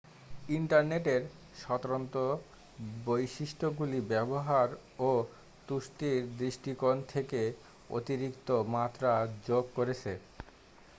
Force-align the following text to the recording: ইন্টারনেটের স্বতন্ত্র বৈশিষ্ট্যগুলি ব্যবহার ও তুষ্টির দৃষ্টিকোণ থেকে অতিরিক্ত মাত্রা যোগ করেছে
ইন্টারনেটের 0.49 1.21
স্বতন্ত্র 1.59 2.19
বৈশিষ্ট্যগুলি 3.05 3.99
ব্যবহার 4.09 4.67
ও 5.01 5.11
তুষ্টির 5.67 6.19
দৃষ্টিকোণ 6.37 6.95
থেকে 7.09 7.41
অতিরিক্ত 7.89 8.47
মাত্রা 8.75 9.11
যোগ 9.47 9.63
করেছে 9.75 10.11